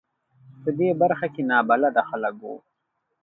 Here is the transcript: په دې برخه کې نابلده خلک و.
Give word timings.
په 0.61 0.69
دې 0.77 0.89
برخه 1.01 1.27
کې 1.33 1.41
نابلده 1.51 2.01
خلک 2.09 2.35
و. 2.41 2.45